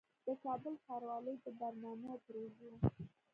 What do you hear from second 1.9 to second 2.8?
او پروژو